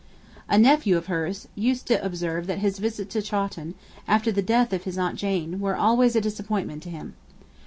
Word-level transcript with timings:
A 0.49 0.57
nephew 0.57 0.97
of 0.97 1.05
hers 1.05 1.47
used 1.53 1.85
to 1.85 2.03
observe 2.03 2.47
that 2.47 2.57
his 2.57 2.79
visits 2.79 3.13
to 3.13 3.21
Chawton, 3.21 3.75
after 4.07 4.31
the 4.31 4.41
death 4.41 4.73
of 4.73 4.85
his 4.85 4.97
aunt 4.97 5.15
Jane, 5.19 5.59
were 5.59 5.75
always 5.75 6.15
a 6.15 6.21
disappointment 6.21 6.81
to 6.81 6.89
him. 6.89 7.13